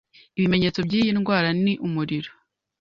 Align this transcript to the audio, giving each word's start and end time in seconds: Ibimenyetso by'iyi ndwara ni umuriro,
Ibimenyetso 0.37 0.79
by'iyi 0.87 1.11
ndwara 1.17 1.49
ni 1.63 1.73
umuriro, 1.87 2.31